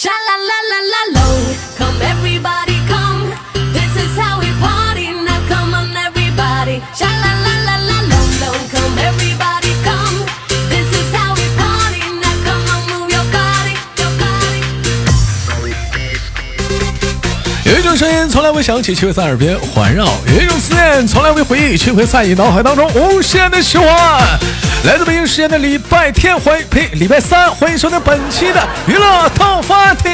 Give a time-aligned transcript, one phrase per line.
[0.00, 1.26] Sha la la la la lo,
[1.76, 3.34] come everybody come.
[3.72, 5.10] This is how we party.
[5.10, 6.80] Now come on everybody.
[6.94, 10.22] Sha la la la la lo, lo, come everybody come.
[10.70, 11.98] This is how we party.
[12.14, 14.62] Now come on move your body, your body.
[17.64, 24.38] 有一种声音从来未响起，却会在耳边环绕；有一种思念从来未回忆，却会在你脑海当中无限的循环。
[24.84, 30.10] 来自北京时间的礼拜天，欢迎呸，礼拜三，欢迎收听本期的娱乐套发厅。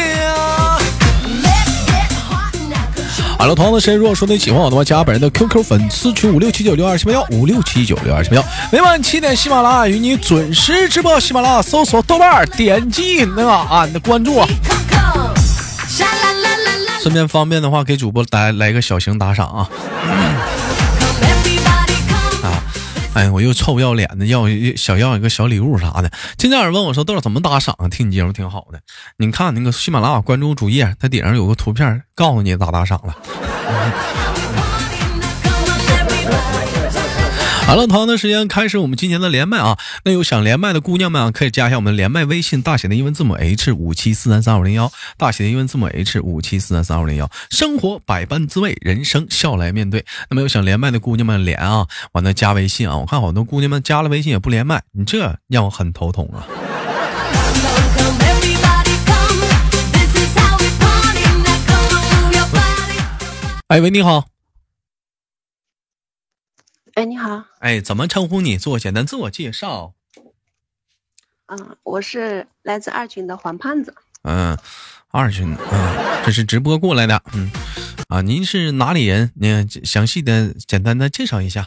[3.38, 8.45] 好了，同样的时间，如果说你喜欢我的话，加本人的 QQ 粉丝群五六七九六二七八幺五六七九六二七八幺。
[8.73, 11.21] 每晚七点，喜马拉雅与你准时直播。
[11.21, 14.43] 喜马拉雅搜索豆瓣，点击那个俺的关注。
[17.02, 19.69] 顺便方便的话，给主播来来个小型打赏啊！
[20.09, 20.49] 啊，
[23.14, 24.46] 哎，我又臭不要脸的要
[24.77, 26.10] 想要一个小礼物啥的。
[26.36, 28.80] 今天有人问我说：“豆怎么打赏啊？”听你节目挺好的。
[29.16, 33.14] 你看那个喜马拉雅关注主页，它顶上有个图片，告诉你咋打赏了。
[37.75, 39.77] 好了，同样的时间开始我们今天的连麦啊！
[40.05, 47.29] 那有想连麦的姑娘们啊，可以加一下我们连麦微信，大写的英文字母 H 五七四三三五零幺，大写的英文字母 H 五七四三三五零幺。
[47.51, 50.05] 生活百般滋味，人生笑来面对。
[50.30, 52.97] 那么有想连麦的姑娘们连啊，完了加微信啊！
[52.97, 56.47] 我看好多姑娘们加了微信也不连麦，你这让我很头痛啊！
[63.67, 64.34] 哎喂，你好。
[66.94, 67.42] 哎，你好。
[67.59, 68.56] 哎，怎么称呼你？
[68.56, 69.94] 做简单自我介绍。
[71.47, 73.92] 嗯，我是来自二群的黄胖子。
[74.22, 74.56] 嗯，
[75.10, 77.20] 二群，嗯，这是直播过来的。
[77.32, 77.50] 嗯，
[78.09, 79.32] 啊，您是哪里人？
[79.34, 81.66] 您详细的、简单的介绍一下。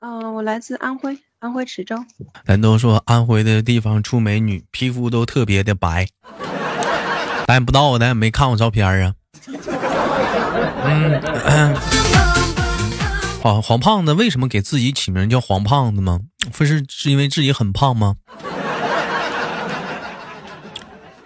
[0.00, 2.04] 嗯，我来自安徽，安徽池州。
[2.44, 6.06] 咱都说安徽的地方出美女，皮肤都特别的白。
[7.46, 9.14] 但不到的没看过照片啊。
[10.84, 12.19] 嗯。
[13.40, 16.20] 黄黄胖子为什么给自己起名叫黄胖子吗？
[16.52, 18.16] 不是是因为自己很胖吗？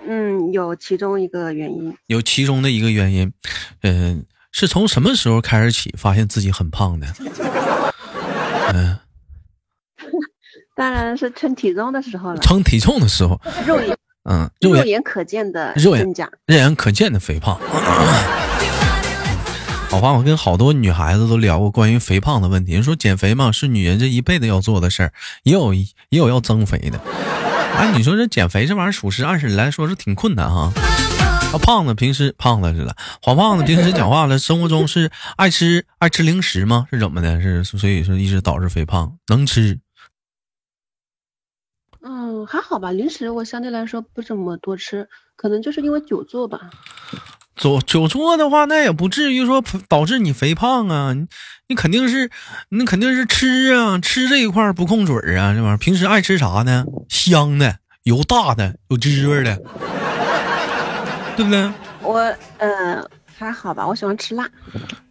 [0.07, 1.93] 嗯，有其中一个原因。
[2.07, 3.33] 有其中的一个原因，
[3.83, 7.07] 嗯，是从什么时候开始起发现自己很胖的？
[8.73, 8.97] 嗯，
[10.77, 12.39] 当然是称体重的时候了。
[12.39, 13.97] 称体重的时候，肉眼
[14.31, 16.07] 嗯，肉眼可见的肉眼
[16.47, 17.59] 肉眼可见的肥胖。
[19.95, 22.73] 好吧，我跟好多女孩子都聊过关于肥胖的问题。
[22.73, 25.13] 人说减肥嘛，是女人这一辈子要做的事儿，
[25.45, 26.99] 也有也有要增肥的。
[27.77, 30.73] 哎，你说这减肥这玩意儿，属实按理来说是挺困难哈。
[31.53, 36.89] 他胖子平时胖子是了，黄胖子平时讲话了，生活中是爱吃爱吃零食吗？
[36.91, 37.41] 是怎么的？
[37.41, 39.17] 是所以说一直导致肥胖？
[39.29, 39.79] 能吃？
[42.03, 46.69] 嗯，还好吧，零食我相对来说不怎么多吃，可能就是因为久坐吧。
[47.57, 51.13] 久久坐的话，那也不至于说导致你肥胖啊。
[51.13, 51.27] 你
[51.69, 52.31] 你肯定是，
[52.69, 55.55] 你肯定是吃啊，吃这一块不控嘴啊。
[55.55, 56.85] 这玩意儿平时爱吃啥呢？
[57.09, 59.57] 香的，油大的，有滋味的，
[61.37, 61.71] 对不对？
[62.03, 62.19] 我
[62.59, 63.03] 呃
[63.37, 64.49] 还好吧，我喜欢吃辣。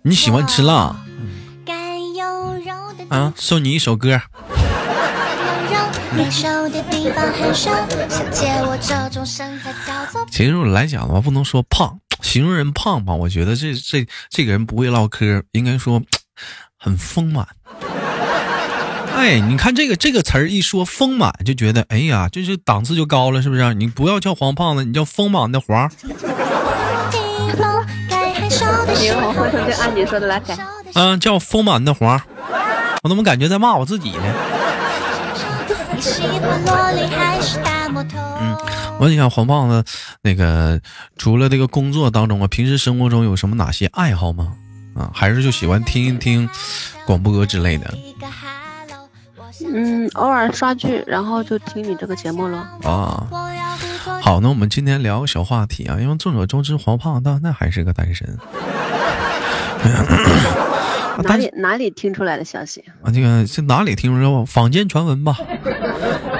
[0.03, 0.95] 你喜欢吃辣？
[3.09, 4.19] 啊，送你一首歌。
[10.29, 11.99] 其实我来讲的话，不能说胖。
[12.21, 16.01] 形容人胖吧，我觉得这这这个人不会唠嗑，应该说
[16.79, 17.45] 很丰满。
[19.15, 23.73] 哎，你看这个这个词儿一说丰满，就觉得哎呀，就是档次就高了，是不是？
[23.73, 25.89] 你不要叫黄胖子，你叫丰满的黄。
[28.95, 30.57] 行，我回头就按你说的来改。
[30.93, 32.21] 嗯，叫丰满的黄。
[33.03, 34.33] 我怎么感觉在骂我自己呢？
[38.15, 38.57] 嗯。
[38.99, 39.83] 我问一下黄胖子，
[40.21, 40.79] 那个
[41.17, 44.53] 除了这个工作当中啊，平时生活中有什么哪些爱好吗？
[44.95, 46.47] 啊，还是就喜欢听一听
[47.05, 47.93] 广播之类的？
[49.65, 52.57] 嗯，偶尔刷剧，然后就听你这个节目了。
[52.83, 53.27] 啊，
[54.21, 58.37] 好，那我们今天聊个小话题啊，因为众所周知，黄胖子那还是个单身。
[61.21, 62.83] 哪里哪里听出来的消息？
[63.03, 64.45] 啊，这个是哪里听说？
[64.45, 65.37] 坊间传闻吧。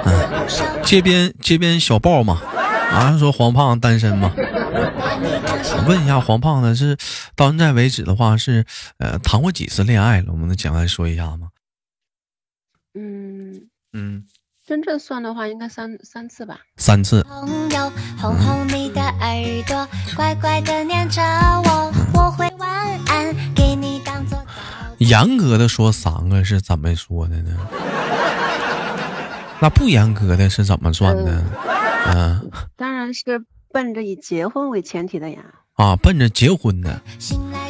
[0.06, 2.42] 嗯，街边街边小报嘛，
[2.92, 4.34] 啊，说黄胖单身嘛。
[5.88, 6.98] 问一下黄胖子是
[7.36, 8.66] 到现在为止的话是
[9.00, 10.28] 呃谈过几次恋爱了？
[10.30, 11.50] 我们能简单说一下吗？
[12.94, 14.24] 嗯嗯，
[14.66, 16.60] 真正算的话应该三三次吧。
[16.78, 17.26] 三次。
[25.04, 27.52] 严格的说，三个是怎么说的呢？
[29.62, 31.44] 那不严格的是怎么算的？
[32.08, 35.40] 嗯，当然是奔着以结婚为前提的呀。
[35.76, 37.02] 啊，奔着结婚的，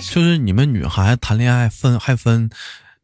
[0.01, 2.50] 就是你们女孩子谈恋爱分还分，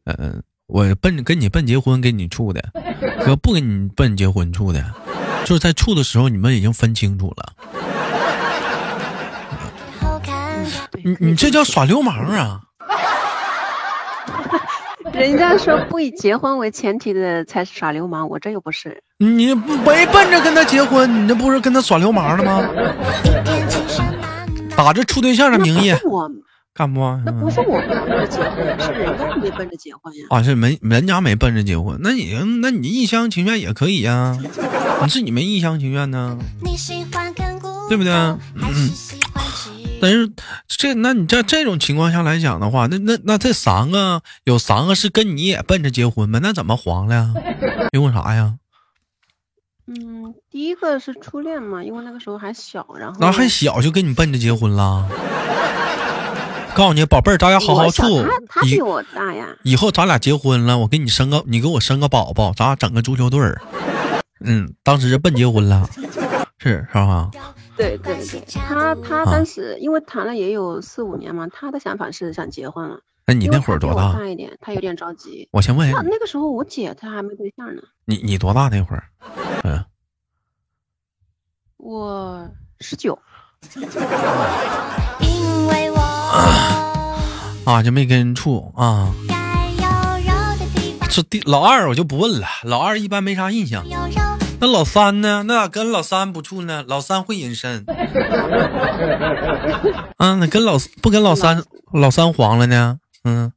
[0.04, 2.62] 嗯，我奔跟你奔结婚给你处的，
[3.20, 4.84] 和不跟你奔结婚处的，
[5.44, 7.52] 就是在处的时候你们已经分清楚了。
[11.02, 12.60] 你你这叫耍流氓啊！
[15.14, 19.02] 人家说不以结婚为前提的才是耍流氓，我这又不是。
[19.18, 22.68] 你没奔着跟他结婚，你这不是跟他耍流氓了吗？
[24.76, 25.92] 打着处对象的名义，
[26.72, 27.00] 干不？
[27.26, 30.26] 那不是我奔着结婚，是人家没奔着结婚呀。
[30.30, 34.38] 啊，是没人家没奔着结婚，那你那你一厢情愿也可以呀。
[35.02, 36.38] 你是你没一厢情愿呢，
[37.88, 38.12] 对不对？
[38.12, 38.38] 嗯。
[40.00, 40.30] 但是
[40.68, 46.40] 这，那你在这种情况下来讲的话，那那那这三个有三个是跟你也奔着结婚呗？
[46.42, 47.32] 那怎么黄了？
[47.92, 48.54] 因为啥呀？
[49.86, 55.08] 嗯，第一个是初恋嘛，因为那个时候还小，然后那还小就跟你奔着结婚了。
[56.72, 58.24] 告诉你，宝贝儿，咱俩好好处。
[58.48, 59.48] 他比我大呀。
[59.64, 63.60] 以后咱俩结婚了，我给你生个，你给我生个宝宝，咱俩整个足球队儿。
[64.44, 65.90] 嗯，当时是奔结婚了，
[66.62, 67.30] 是是吧？
[67.74, 73.00] 对对对，他他当时因为谈了也有四五年嘛，他的想法是想结婚了。
[73.26, 74.12] 那你那会儿多大？
[74.12, 75.48] 大一点，他有点着急。
[75.52, 77.82] 我先问一下，那个时候我姐她还没对象呢。
[78.04, 79.04] 你你多大那会儿？
[79.64, 79.82] 嗯，
[81.78, 82.46] 我
[82.80, 83.18] 十九。
[87.64, 89.14] 啊，就没跟人处啊。
[91.08, 93.82] 这第老二我就不问了，老二一般没啥印象。
[94.60, 95.42] 那老三呢？
[95.44, 96.84] 那咋跟老三不处呢？
[96.86, 97.82] 老三会隐身。
[100.18, 103.00] 啊，那跟老不跟老三老三黄了呢？
[103.24, 103.50] 嗯，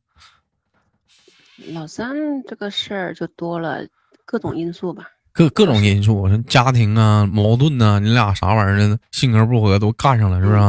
[1.74, 2.16] 老三
[2.48, 3.86] 这个事儿就多了
[4.26, 5.04] 各种因素吧。
[5.34, 8.98] 各各种因素，说家庭啊、矛盾呐，你俩啥玩意儿呢？
[9.12, 10.60] 性格不合都干上了，是不是？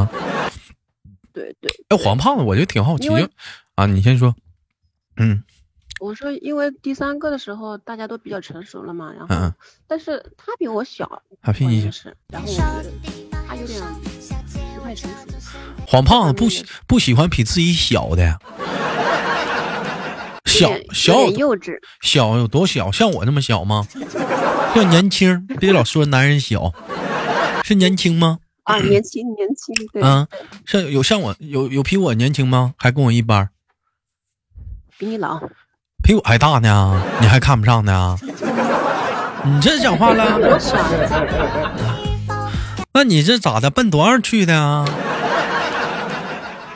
[1.33, 1.71] 对对。
[1.91, 3.09] 哎，黄胖子，我就挺好奇，
[3.77, 4.35] 啊，你先说。
[5.17, 5.45] 嗯。
[6.05, 9.55] 我说，因为第三个的时候大家都比较成熟了嘛，然后，
[9.87, 12.91] 但是他比我小，他比你小，然后我觉得
[13.49, 13.81] 他有点
[14.77, 15.59] 不太成熟。
[15.87, 18.39] 黄胖子不喜不喜欢比自己小的，
[20.45, 22.93] 小小幼稚，小有多小？
[22.93, 23.87] 像我那么小吗？
[24.77, 26.71] 要年轻，别老说男人小，
[27.65, 28.41] 是年轻吗？
[28.65, 30.29] 啊， 年轻年轻，对，啊，
[30.67, 32.75] 像有像我有有比我年轻吗？
[32.77, 33.49] 还跟我一般？
[34.99, 35.41] 比你老。
[36.05, 38.17] 比我还大呢，你还看不上呢？
[39.43, 40.39] 你这讲话了？
[42.93, 43.71] 那你这咋的？
[43.71, 44.85] 奔多少去的啊？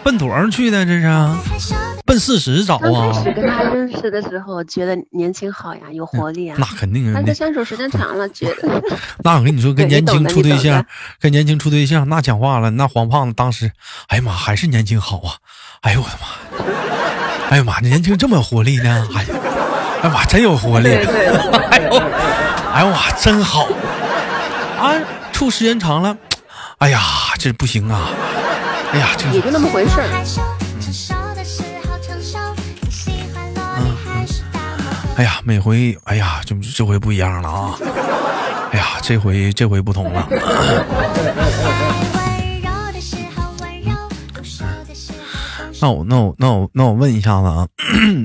[0.03, 0.85] 奔多少去的？
[0.87, 1.75] 这是？
[2.07, 3.13] 奔四十找啊？
[3.13, 6.57] 开始跟他认识的时候，觉得年轻好呀，有活力啊。
[6.59, 7.13] 那肯定。
[7.13, 8.83] 但是相处时间长了， 觉得。
[9.23, 10.83] 那我跟你说，跟年轻处对象，
[11.21, 12.71] 跟年轻处对象，那讲话了。
[12.71, 13.71] 那黄胖子当时，
[14.09, 15.37] 哎呀妈，还是年轻好啊！
[15.83, 16.27] 哎呦我的妈！
[17.51, 19.09] 哎呀妈，年轻这么有活力呢！
[19.15, 19.29] 哎呀，
[20.03, 20.91] 哎呀妈，真有活力！
[21.71, 22.03] 哎呦，
[22.73, 23.67] 哎呦妈，真好！
[24.79, 24.93] 啊，
[25.33, 26.15] 处时间长了，
[26.79, 27.01] 哎呀，
[27.39, 28.11] 这不行啊！
[28.93, 29.93] 哎呀，这也就那么回事
[35.17, 37.75] 哎呀，每回，哎呀，这这回不一样了啊！
[38.73, 40.29] 哎呀，这回这回不同了。
[45.81, 47.69] 那我那我那我那我问一下子啊，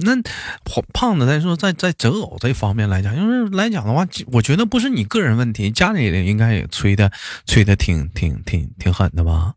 [0.01, 0.15] 那
[0.65, 7.11] 胖胖子再说在在择偶这方面来讲，因为来讲的话，我觉得不是你个人问题，家里人应该也催的
[7.45, 9.53] 催的挺挺挺挺狠的吧？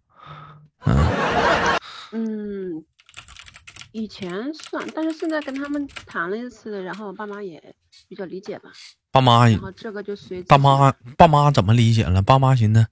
[0.85, 0.97] 嗯
[2.13, 2.85] 嗯，
[3.93, 7.75] 以前算，但是现在跟他们谈了一次，然后我爸妈也
[8.09, 8.71] 比较理解吧。
[9.11, 12.23] 爸妈，然后这个就随爸妈爸妈怎么理解了？
[12.23, 12.87] 爸妈寻思，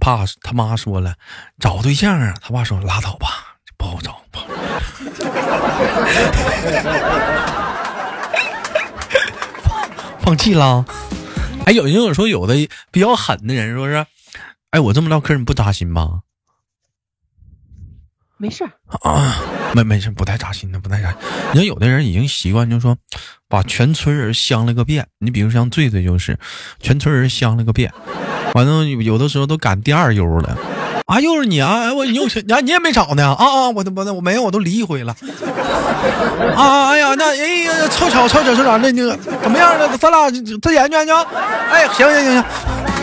[0.00, 1.16] 怕他妈说了
[1.58, 3.51] 找对象啊，他爸说拉倒吧。
[3.82, 4.22] 不好找，
[10.20, 10.84] 放弃了。
[11.66, 12.54] 哎，有人有说有的
[12.92, 14.06] 比较狠的人说是，
[14.70, 16.20] 哎，我这么唠嗑你不扎心吧？
[18.36, 18.62] 没事
[19.02, 19.42] 啊，
[19.74, 21.10] 没没事，不太扎心的，不太扎。
[21.10, 21.18] 心。
[21.52, 22.96] 你看有的人已经习惯，就说
[23.48, 25.08] 把全村人相了个遍。
[25.18, 26.38] 你比如像醉醉就是，
[26.78, 27.92] 全村人相了个遍，
[28.54, 30.56] 完了有的时候都赶第二优了。
[31.12, 31.92] 啊，又是你啊！
[31.92, 33.68] 我你又你 你也没找呢啊啊！
[33.68, 35.14] 我都我我没有，我都离一回了。
[36.56, 39.94] 啊哎呀，那哎呀，凑巧凑巧凑巧，那那个怎么样呢？
[39.98, 40.30] 咱俩
[40.62, 41.14] 再研究研究。
[41.70, 42.44] 哎，行行行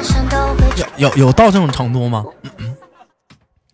[0.04, 2.26] 行，有有有到这种程度吗？
[2.42, 2.76] 嗯嗯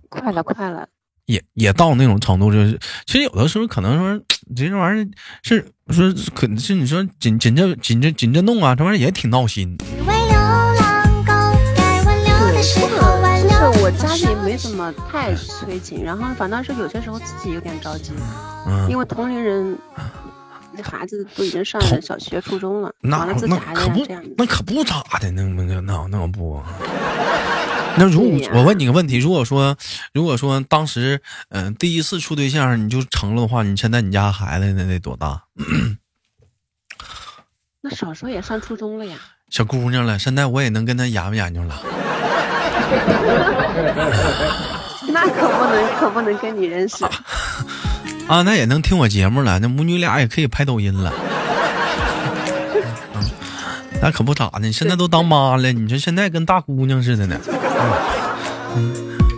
[0.10, 0.86] 快了快了，
[1.28, 4.22] 也也到那种程度，就是其实有的时候可能说
[4.54, 5.08] 这这玩意儿
[5.44, 9.78] 是说可能是你说紧紧着紧着紧着弄啊，这玩意儿也挺闹心。
[13.92, 18.12] 家里没怎么太催紧，然后反倒是有些时候自己有点着急，
[18.68, 19.78] 嗯，因为同龄人
[20.72, 23.48] 那孩子都已经上了小学、初中了，那可
[23.90, 24.06] 不。
[24.38, 26.62] 那可不咋的，那那那那不。
[27.98, 29.78] 那如果我问你个问题，如果说
[30.14, 35.44] 如果说当时嗯、第一次处对象你就成了的话，你现在你家孩子那得多大？
[37.82, 39.18] 那少说也上初中了呀。
[39.50, 41.82] 小姑娘了，现在我也能跟她研究研究了。
[45.08, 47.06] 那可不能，可不能跟你认识。
[48.28, 51.14] 啊，那也能听我节目了，那母女俩也可以拍抖音了。
[53.14, 53.22] 嗯
[54.02, 57.40] 那可不咋的，现在都当妈了，你说现在跟大姑娘似的呢。
[58.76, 58.94] 嗯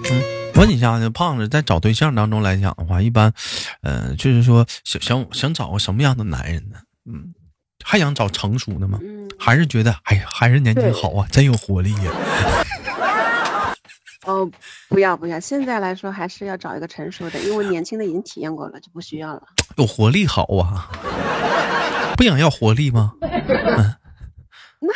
[0.10, 0.24] 嗯，
[0.56, 3.32] 问一下呢，胖子在找对象当中来讲的话，一般，
[3.84, 6.78] 呃，就是说想想想找个什么样的男人呢？
[7.06, 7.34] 嗯，
[7.84, 8.98] 还想找成熟的吗？
[9.04, 12.12] 嗯，还是觉得哎呀，还是年轻好啊，真有活力呀、
[14.28, 14.50] 哦，
[14.90, 19.42] 不要不要，现在来说还是要找一个成熟的，因为年轻的已经体验过了，就不需要了。
[19.78, 20.90] 有活力好啊。
[22.18, 23.14] 不想要活力吗？
[24.80, 24.94] 那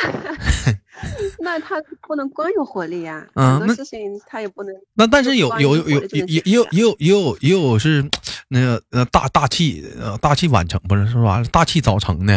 [1.38, 4.74] 那他不能光有活力呀、 很多事情他也不能。
[4.94, 8.04] 那但是有有有也也有也有也有也有是
[8.48, 11.42] 那个呃大大器呃大器晚成不是是吧？
[11.50, 12.34] 大器早成的，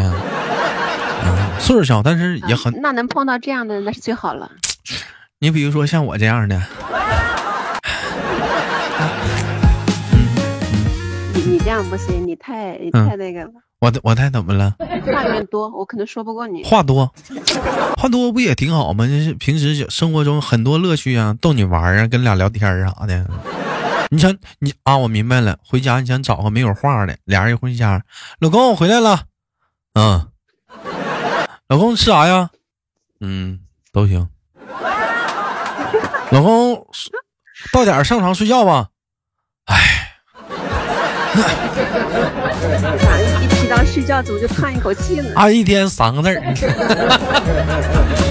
[1.24, 2.80] 嗯，岁数小但是也很。
[2.82, 4.52] 那能碰到这样的那是最好了。
[5.46, 6.60] 你比如说像我这样的，
[11.36, 14.74] 你你这样不行，你太太那个了，我我太怎么了？
[14.80, 16.64] 话有点多，我可能说不过你。
[16.64, 17.14] 话多，
[17.96, 19.06] 话多不也挺好吗？
[19.06, 23.30] 就是平时生活中很多乐趣啊，逗你玩儿啊，跟俩聊天儿啥的。
[24.10, 28.04] 你想你啊，我明白了，回家你想找个没有话的，俩人一回家，
[28.40, 29.26] 老公我回来了，
[29.94, 30.28] 嗯，
[31.68, 32.50] 老公吃啥呀？
[33.20, 33.60] 嗯，
[33.94, 34.28] 都行。
[36.32, 36.88] 老公
[37.72, 38.88] 到点儿上床睡觉吧。
[39.66, 39.76] 哎
[43.42, 45.30] 一提到睡觉，怎么就叹一口气呢？
[45.36, 46.42] 啊，一天三个字儿。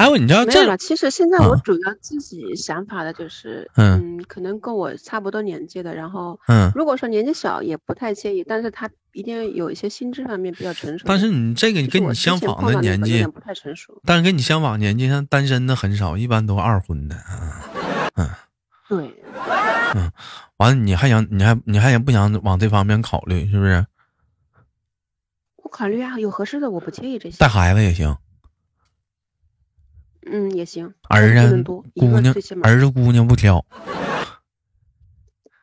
[0.00, 11.04] 哎，我你知道这了，其实现在我啊主要自己想法的就是，嗯嗯，可能跟我差不多年纪的，然后嗯，如果说年纪小也不太介意，但是他一定有一些心智方面比较成熟。
[11.06, 14.00] 但是你这个就是跟你相仿的年纪，不太成熟。
[14.06, 17.16] 但是跟你相仿年纪，像单身的很少，一般都二婚的。
[18.16, 18.26] 嗯
[18.88, 19.14] 对，
[19.94, 20.10] 嗯
[20.56, 23.84] 完了，你还想，你还你还想不想往这方面考虑，是不是？
[25.62, 27.46] 我考虑啊，有合适的我不介意这些带。
[27.46, 28.16] 孩子也行，
[30.26, 30.92] 嗯，也行。
[31.08, 31.84] 儿子姑
[32.20, 33.64] 娘最起，码儿子姑娘不挑，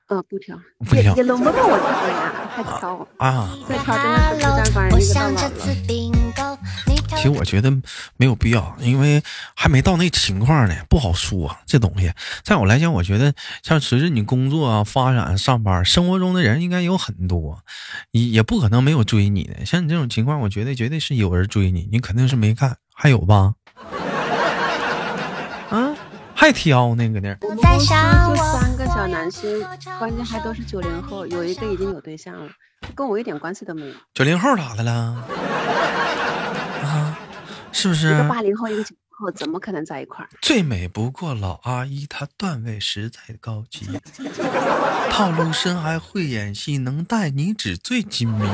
[0.07, 3.07] 呃不挑，不挑也也轮不到我挑了呀，还挑。
[3.17, 3.49] 啊。
[7.09, 7.71] 其实我觉得
[8.17, 9.23] 没有必要，因为
[9.55, 12.11] 还没到那情况呢，不好说、这东西。
[12.43, 13.33] 在我来讲，我觉得
[13.63, 17.63] 像随着你工作啊、发展、上班，生活中的人应该有很多，
[18.11, 19.65] 也也不可能没有追你的。
[19.65, 23.53] 像你这种情况，我觉得绝对是有人追你，你肯定是没干，还有吧？
[26.47, 27.35] 啊，还挑那个呢？
[27.41, 27.87] 我们在公司
[28.29, 29.61] 就三个小男生，
[29.99, 32.49] 关键还都是九零后，有一个已经有对象了，
[32.95, 33.93] 跟我一点关系都没有。
[34.13, 34.91] 九零后咋的了？
[36.83, 37.19] 啊，
[37.73, 38.23] 是不是一个？
[38.29, 40.29] 八零后，一个九零后，怎么可能在一块儿？
[40.41, 43.85] 最美不过老阿姨，她段位实在高级，
[45.11, 48.49] 套路深还会演戏，能带你纸最精明。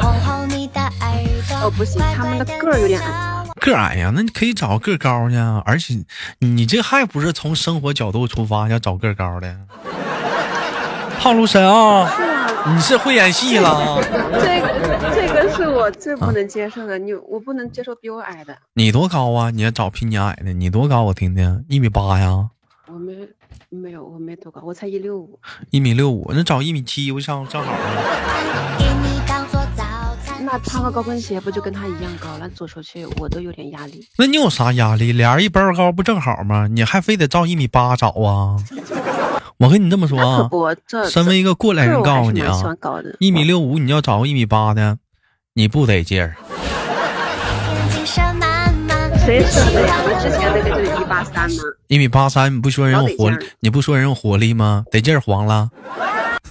[0.00, 1.56] 哄哄你的耳朵。
[1.66, 3.33] 哦，不行，他们的个儿有点矮。
[3.64, 5.94] 个矮呀，那你可以找个儿高的啊，而且
[6.40, 9.56] 你这还不是从生活角度出发，要找个高的。
[11.18, 12.06] 套路深啊，
[12.74, 13.98] 你是会演戏了？
[14.42, 14.68] 这个
[15.14, 19.50] 这个是我最不能接受的， 你我不能接受比我矮的，你多高啊？
[19.50, 21.04] 你要找比你矮的，你多高？
[21.04, 22.50] 我听听，一米八呀，
[22.86, 23.14] 我没
[23.70, 25.40] 没有，我没多高，我才一六五。
[25.70, 28.76] 一米六五，那找一米七不上正好啊？
[28.78, 29.33] 给你当做早
[30.58, 32.48] 穿个高跟鞋不就跟他一样高了？
[32.50, 34.06] 走出去我都有点压力。
[34.16, 35.12] 那你有啥压力？
[35.12, 36.66] 俩人一般高不正好吗？
[36.70, 38.56] 你还非得照一米八找啊？
[39.58, 40.50] 我跟你这么说啊，
[41.08, 42.52] 身为一个过来人，告诉你啊。
[43.18, 44.98] 一米六五你要找个一米八的，
[45.54, 46.36] 你不得劲儿。
[47.66, 49.18] 天精神满满。
[49.20, 49.80] 谁说的？
[50.06, 51.62] 我之前那个就是一八三呢。
[51.86, 54.84] 一米八三，你不说人有活老得劲儿，你不说人有活力吗？
[54.90, 55.70] 得劲儿黄了。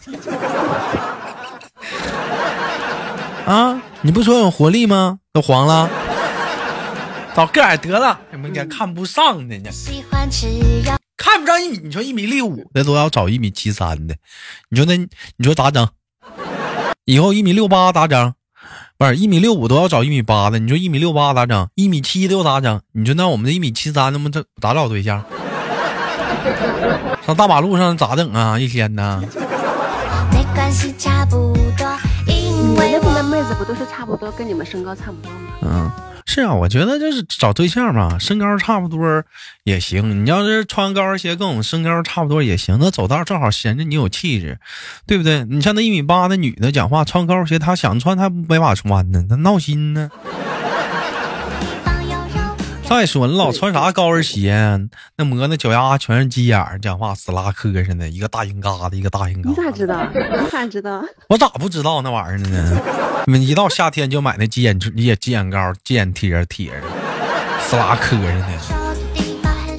[3.45, 5.19] 啊，你不说有活力吗？
[5.31, 5.89] 都黄了。
[7.33, 9.69] 找个矮得了，你们家看不上的呢。
[11.15, 14.15] 看不上一米，你说一米六五的都要找一米七三的，
[14.69, 15.07] 你说那你
[15.41, 15.87] 说咋整？
[17.05, 18.33] 以后一米六八咋整？
[18.97, 21.69] 不是一米六五都要找一米八的，你说一米六八咋整？
[21.75, 22.81] 一米七的又咋整？
[22.91, 25.23] 你说那我们这一米七三，那么这咋找对象？
[27.25, 28.59] 上大马路上咋整啊？
[28.59, 29.23] 一天呢？
[30.33, 31.42] 没关系，差不
[32.73, 35.39] 你们为那边的妹子不都是差不多，跟你们身高差不多吗？
[35.61, 35.91] 嗯，
[36.25, 39.23] 是啊，我觉得就是找对象嘛，身高差不多
[39.63, 40.25] 也行。
[40.25, 44.57] 你要是穿高跟鞋跟我们身高差不多也行，那走道正好显着你有气质，
[45.05, 45.45] 对不对？
[45.45, 50.09] 你像那一米八的女的讲话穿高跟鞋，她想穿她没法穿呢，她闹心呢。
[52.95, 54.79] 再说你老穿啥高跟鞋，
[55.17, 59.49] 那磨那脚丫全是鸡眼儿，讲话死拉磕碜的，一个大硬疙瘩，一个大硬疙瘩。
[59.49, 60.07] 你咋知道？
[60.13, 61.03] 你咋知道？
[61.27, 62.79] 我咋不知道那玩意儿呢？
[63.25, 66.83] 你们一到夏天就买那鸡眼鸡鸡眼膏、鸡眼贴贴的，
[67.67, 68.45] 死拉磕碜的。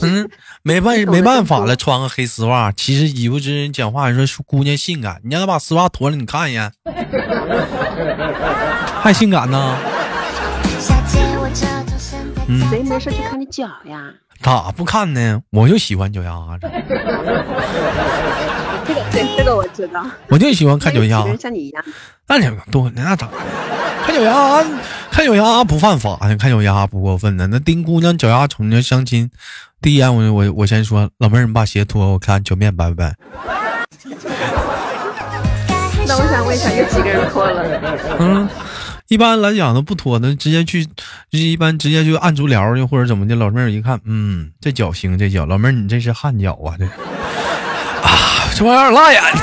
[0.02, 0.28] 嗯，
[0.62, 2.72] 没办没办法了，穿个黑丝袜。
[2.72, 6.72] 其实以不之人讲话你说姑娘性感，你让她把丝袜脱了，你看一眼，
[9.00, 9.78] 还性感呢？
[12.70, 14.10] 谁没事去看你脚呀？
[14.42, 15.40] 咋不看呢？
[15.50, 16.68] 我就喜欢脚丫子，
[18.86, 20.04] 这个 对，这个我知道。
[20.28, 21.30] 我就喜欢看脚丫有几个。
[21.30, 21.84] 人像你一样，
[22.26, 23.32] 那两个多，那咋的？
[24.04, 24.62] 看脚丫，
[25.10, 27.46] 看脚丫不犯法呀，看脚丫不过分呢。
[27.46, 29.30] 那丁姑娘脚丫瞅人家相亲，
[29.80, 33.14] 第一眼我我我先说，老妹儿，你把鞋脱，我看脚面白不白？
[36.06, 37.64] 那我想问一下，有几个人脱了？
[38.18, 38.46] 嗯，
[39.08, 40.88] 一般来讲都不脱的，直接去，
[41.30, 43.34] 一般直接就按足疗去或者怎么的。
[43.36, 49.42] 老妹儿一看，嗯，这脚行，这脚，老妹儿你这是汗脚啊，这啊，这玩意儿辣眼睛。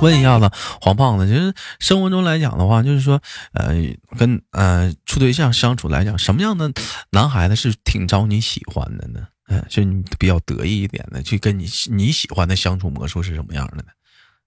[0.00, 0.48] 问一下子
[0.80, 3.20] 黄胖子，就是生活中来讲的话，就是说，
[3.52, 3.74] 呃，
[4.16, 6.70] 跟呃处对象相处来讲，什么样的
[7.10, 9.26] 男孩子是挺招你喜欢的呢？
[9.48, 13.84] 嗯、就你比较得意一点的，去跟你你喜欢的相处模式是什么样的呢？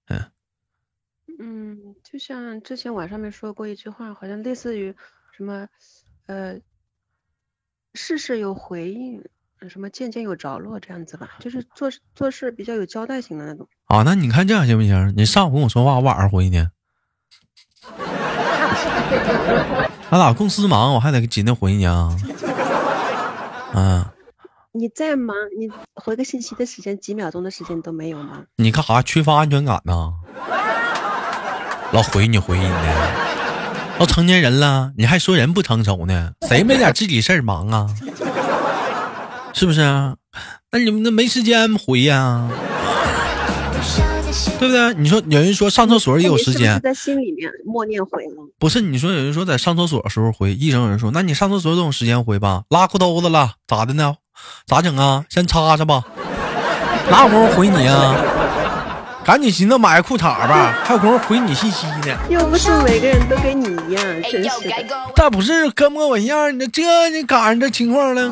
[0.07, 0.23] 嗯
[1.39, 4.95] 嗯，就像之前网上面说过一句话，好像类似于
[5.35, 5.67] 什么，
[6.27, 6.59] 呃，
[7.95, 9.23] 事事有回应，
[9.59, 13.67] 呃什么件件有着落这样子吧，就是做做事比较有交代型的那种。
[13.85, 15.13] 啊，那你看这样行不行？
[15.17, 16.57] 你上午跟我说话，我晚上回你。
[20.11, 22.15] 俺俩公司忙，我还得紧着回你啊。
[23.73, 24.13] 啊，
[24.73, 28.43] 你再忙，你回个信息的时间，几秒钟的时间都没有吗？
[28.55, 29.01] 你干啥？
[29.01, 30.13] 缺乏安全感呢？
[31.91, 33.11] 老回你回你的，
[33.99, 36.31] 都成年人了，你还说人不成熟呢？
[36.47, 37.85] 谁没点自己事儿忙啊？
[39.51, 40.15] 是不是啊？
[40.71, 42.47] 那你们那没时间回呀、
[44.57, 44.93] 对不对？
[44.93, 48.47] 你说有人说上厕所也有时间是是，在心里面默念回了？
[48.57, 52.63] 不是，你说有人说在上厕所的时候回，医生有人说，那你上厕所总有时间回吧？
[52.69, 54.15] 拉裤兜子了，咋的呢？
[54.67, 55.23] 咋整啊？
[55.29, 56.03] 先擦擦吧，
[57.09, 58.15] 哪有功夫回你啊？
[59.23, 62.17] 赶紧寻思买个裤衩吧，还有功夫回你信息呢。
[62.27, 64.95] 又不是每个人都跟你一样，真是的。
[65.15, 68.31] 这不是跟我一样，你这你赶上这情况了。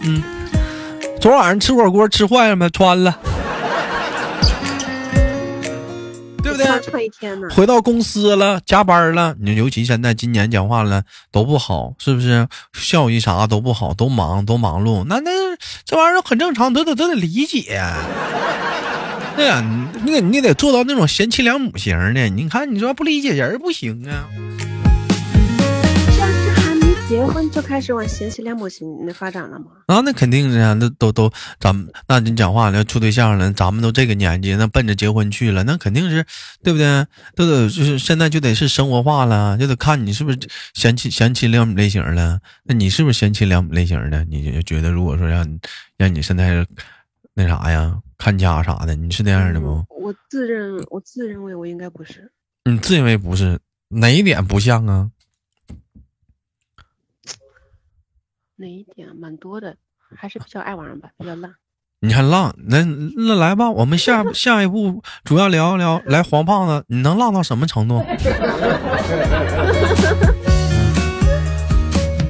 [0.00, 0.22] 嗯，
[1.20, 2.70] 昨晚上吃火锅吃坏了没？
[2.70, 3.18] 穿了，
[6.64, 7.06] 不对？
[7.06, 7.48] 一天呢？
[7.50, 12.46] 回到公司了，加班了，你尤其现在今年讲话了都不好，是不是？
[12.74, 15.30] 效益啥都不好，都忙，都忙碌，那那
[15.84, 17.82] 这玩意儿很正常，都得都得理解。
[19.36, 19.64] 对呀，
[20.04, 22.28] 你得你得做到那种贤妻良母型的。
[22.28, 24.26] 你看，你说不理解人不行啊。
[27.08, 29.66] 结婚就开始往贤妻良母型的发展了吗？
[29.86, 36.22] 啊，那肯定是啊，那都都咱们，那你讲话了，处对象了，咱们都这个年纪，那奔着结婚去了，那肯定是，
[36.62, 37.06] 对不对？
[37.34, 40.38] 都得就是现在就得是生活化了，就得看你是不是
[40.74, 42.38] 贤妻贤妻良母类型了。
[42.64, 44.22] 那你是不是贤妻良母类型的？
[44.26, 45.58] 你就觉得如果说让你
[45.96, 46.66] 让你现在
[47.32, 49.82] 那啥呀，看家啥的，你是那样的不？
[49.98, 52.30] 我自认我自认为我应该不是。
[52.66, 55.10] 你自认为不是，哪一点不像啊？
[58.58, 59.76] 哪一点蛮多的，
[60.16, 61.52] 还是比较爱玩吧，比较浪。
[62.00, 62.54] 你还浪？
[62.68, 67.96] 那那来吧，我们下 下一步主要聊一聊，来黄胖子，你能浪到什么程度？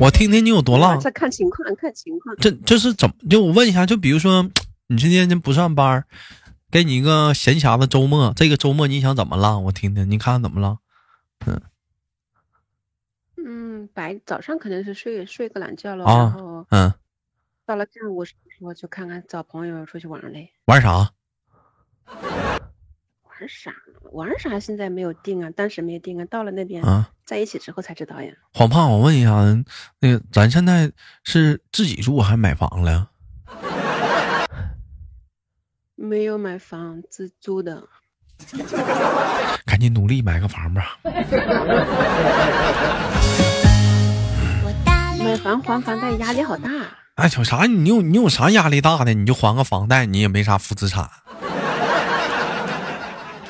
[0.00, 0.98] 我听听你有多浪。
[1.00, 2.34] 这看情况，看情况。
[2.38, 3.14] 这这是怎么？
[3.28, 4.48] 就我问一下，就比如说，
[4.86, 6.04] 你今天不上班，
[6.70, 9.64] 给你一个闲暇的周末，这个周末你想怎么浪？
[9.64, 10.78] 我听听，你看看怎么浪？
[11.46, 11.60] 嗯，
[13.98, 16.94] 白早上可能是睡睡个懒觉了，啊然后嗯，
[17.66, 18.24] 到了下午
[18.60, 20.52] 我就看看找朋友出去玩嘞。
[20.66, 21.10] 玩啥？
[22.06, 23.74] 玩啥？
[24.12, 24.60] 玩啥？
[24.60, 28.32] 现在没有定啊，当时没定啊，到了那边、啊，在一起之后才知道呀。
[28.54, 29.32] 黄胖，我问一下，
[29.98, 30.92] 那个咱现在
[31.24, 33.10] 是自己住还是买房了？
[35.96, 37.82] 没有买房，自租的。
[39.66, 41.00] 赶紧努力买个房吧。
[45.18, 46.70] 买房还房贷压力好大。
[47.16, 47.66] 哎，有啥？
[47.66, 49.12] 你有你有啥压力大的？
[49.12, 51.08] 你就还个房贷，你也没啥负资产，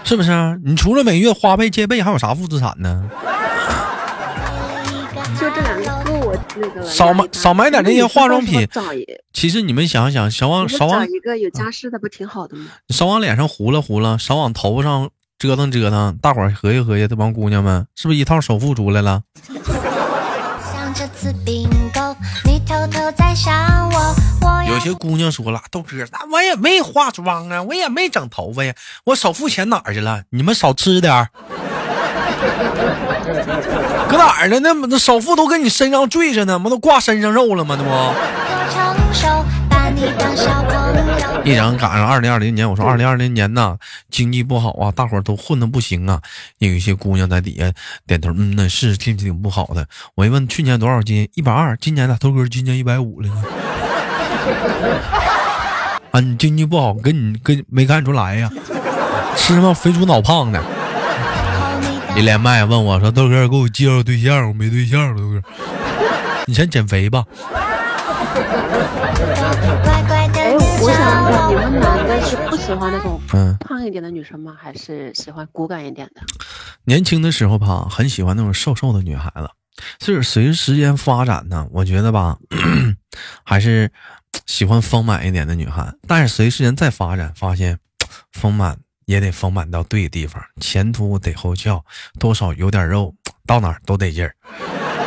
[0.04, 0.60] 是不是？
[0.64, 3.04] 你除了每月花呗借呗，还有啥负资产呢？
[5.38, 6.86] 就这两个够我那个了。
[6.86, 8.66] 少买少买点那些化妆品
[9.32, 12.64] 其实你们想想，少往少往一个有家室的不挺好的吗？
[12.88, 16.16] 少往脸上糊了糊了，少往头上折腾折腾。
[16.22, 19.22] 大伙儿合计合计，这帮姑娘们是不是一套首付出来了？
[20.72, 21.57] 像这次并
[24.68, 28.74] 有些姑娘说了，豆哥，那我也没化妆啊，我也没整头发呀，
[29.04, 30.22] 我首付钱哪儿去了？
[30.30, 31.28] 你们少吃点儿，
[34.08, 34.60] 搁哪儿呢？
[34.60, 37.76] 那那首付都跟你身上坠着呢，不都挂身上肉了吗？
[37.78, 38.47] 那不。
[41.44, 43.76] 一整赶上二零二零年，我说二零二零年呐，
[44.10, 46.20] 经济不好啊，大伙儿都混的不行啊。
[46.58, 47.72] 有一些姑娘在底下
[48.06, 49.86] 点头，嗯，那是挺挺不好的。
[50.14, 53.42] 我一问去年多少斤，一百二，今年呢，头哥今年一百五了呢。
[56.12, 58.50] 啊，你经济不好，跟你跟没看出来呀？
[59.36, 60.62] 吃什么肥猪脑胖的。
[62.16, 65.40] 一连麦问我说：“豆哥，给我介绍对象，我没对象，豆哥，
[66.46, 67.24] 你先减肥吧。
[69.18, 74.56] 乖乖的哎，我想问，你们男的是不喜欢那种嗯胖一点的女生吗？
[74.56, 76.20] 还是喜欢骨感一点的？
[76.84, 79.50] 年轻的时候吧，很喜欢那种瘦瘦的女孩子，
[79.98, 82.38] 就是随着时间发展呢，我觉得吧，
[83.44, 83.90] 还是
[84.46, 85.92] 喜欢丰满一点的女孩。
[86.06, 87.78] 但是随时间再发展，发现
[88.32, 91.84] 丰满也得丰满到对的地方，前凸得后翘，
[92.20, 93.12] 多少有点肉，
[93.46, 94.36] 到哪儿都得劲儿。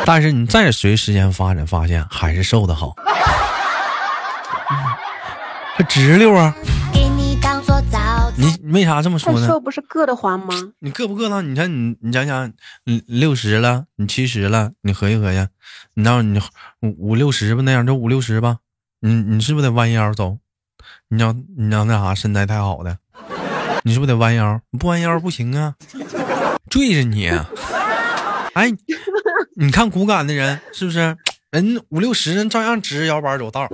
[0.04, 3.04] 但是你再随时间发展，发现还是瘦的好，嗯
[5.74, 6.54] 还直溜啊！
[6.92, 8.32] 你当做早餐。
[8.36, 9.60] 你你为啥这么说呢？
[9.60, 10.54] 不是硌得慌吗？
[10.80, 11.42] 你硌不硌呢？
[11.42, 12.52] 你看你，你想想，
[12.84, 15.48] 你六十了，你七十了，你合计合计，
[15.94, 16.40] 你到你
[16.80, 18.58] 五五六十吧，那样就五六十吧，
[19.00, 20.38] 你你是不是得弯腰走？
[21.08, 22.98] 你要你要那啥身材太好的，
[23.82, 24.60] 你是不是得弯腰？
[24.70, 25.74] 你不弯腰不行啊，
[26.68, 27.28] 坠着你。
[28.54, 28.70] 哎，
[29.56, 31.16] 你看骨感的人是不是？
[31.50, 33.68] 人五六十人照样直着腰板走道儿，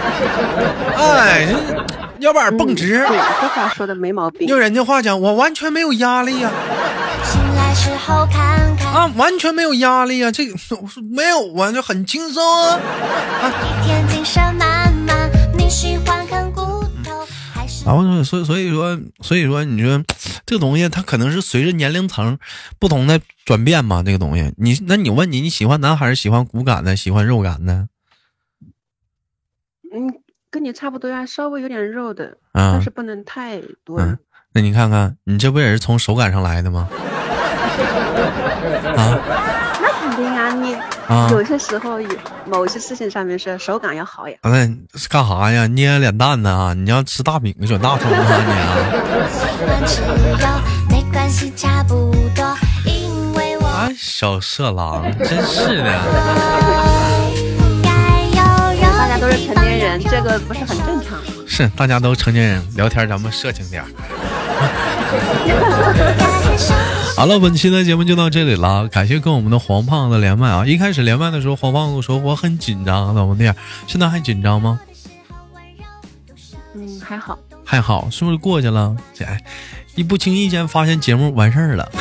[0.96, 2.98] 哎，这腰板蹦直。
[2.98, 4.46] 嗯对，这话说的没毛病。
[4.48, 6.50] 用人家话讲，我完全没有压力呀、
[7.24, 10.30] 醒来时候看看，啊，完全没有压力啊！
[10.30, 12.78] 这个我说没有啊，就很轻松啊。
[13.62, 15.30] 一天精神满满。
[15.56, 16.60] 你喜欢啃骨
[17.04, 17.84] 头还是？
[17.84, 20.02] 然后，所以所以说，所以说，你说
[20.44, 22.38] 这个东西它可能是随着年龄层
[22.78, 24.02] 不同的转变嘛。
[24.02, 27.86] 这个东西，你那你问你，你喜欢男还是喜欢骨感的，喜欢肉感的
[29.92, 30.08] 嗯，
[30.50, 32.90] 跟你差不多呀，稍微有点肉的，啊但是？
[32.90, 33.98] 不能太多。
[34.00, 34.18] 嗯，
[34.52, 36.88] 那你看看，你这不也是从手感上来的吗？
[38.96, 39.18] 啊
[39.82, 40.74] 那肯定啊，你
[41.08, 41.28] 啊！
[41.30, 42.08] 有些时候有
[42.46, 44.36] 某些事情上面是手感要好呀。
[44.42, 44.66] 那
[44.98, 45.66] 是干啥呀？
[45.66, 46.74] 捏脸蛋呢啊？
[46.74, 48.76] 你要吃大饼卷大葱啊你啊？
[49.30, 50.46] 喜欢吃肉，
[50.90, 55.90] 没关系，差不多，因为我啊，小色狼，真是的。
[59.30, 61.24] 成年人，这个不是很正常吗？
[61.46, 63.88] 是，大家都成年人，聊天咱们色情点儿。
[67.16, 70.64] 好了，本期的节目就到这里了，感谢跟我们的黄胖子连麦啊！
[70.64, 73.54] 一开始连麦的时候，黄胖子说我很紧张，怎么的？
[73.86, 74.80] 现在还紧张吗？
[76.74, 77.38] 嗯，还好。
[77.64, 78.96] 还好，是不是过去了？
[79.12, 79.40] 这哎，
[79.96, 81.92] 一不经意间发现节目完事儿了，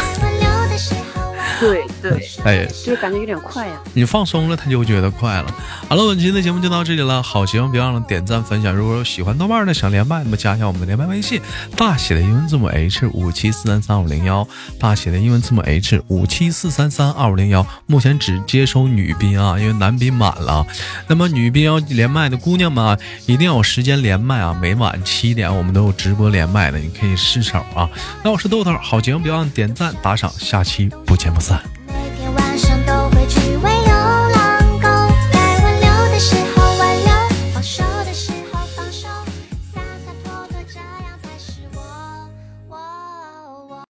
[1.59, 3.73] 对对， 哎，就是感觉有点快呀。
[3.93, 5.53] 你放松了，他就觉得快了。
[5.87, 8.73] 好了，本期的节目就到这里了，好节目别忘了点赞分享。
[8.73, 11.41] 如果有喜欢豆瓣的想连麦，那么加一下我们的连麦微信，
[11.75, 14.47] 大写的英文字母 H 五七四三三五零幺，
[14.79, 17.65] 大写的英文字母 H 五七四三三二五零幺。
[17.87, 20.65] 目前只接收女宾啊，因为男宾满了。
[21.07, 27.89] 那么女宾要连麦的姑娘们啊，一定要有时间连麦啊，每晚七点我们都有直播连麦的，你可以试手啊。
[28.23, 31.41] 那我是豆豆，好节目别忘了点赞打赏，下期不见不
[31.87, 33.57] 每天晚上都会去